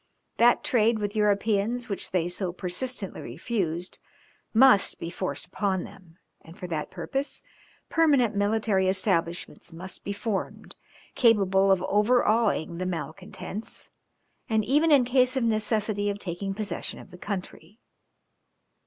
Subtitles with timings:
[0.37, 3.99] That trade with Europeans which they so persistently refused,
[4.51, 7.43] must be forced upon them, and for that purpose
[7.87, 10.75] permanent military establishments must be formed,
[11.13, 13.91] capable of overawing the malcontents,
[14.49, 17.77] and even in case of necessity of taking possession of the country.